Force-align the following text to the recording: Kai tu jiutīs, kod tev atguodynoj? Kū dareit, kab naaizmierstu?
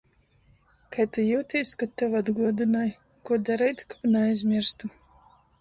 Kai 0.95 1.05
tu 1.17 1.25
jiutīs, 1.27 1.75
kod 1.83 1.93
tev 2.03 2.17
atguodynoj? 2.21 2.87
Kū 3.31 3.41
dareit, 3.51 3.85
kab 3.95 4.11
naaizmierstu? 4.17 4.95